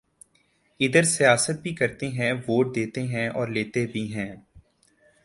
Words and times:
ا 0.79 0.87
دھر 0.93 1.03
سیاست 1.07 1.61
بھی 1.61 1.73
کرتے 1.75 2.07
ہیں 2.09 2.31
ووٹ 2.47 2.73
دیتے 2.75 3.01
ہیں 3.03 3.27
اور 3.29 3.47
لیتے 3.47 3.85
بھی 3.87 4.03
ہیں 4.13 4.31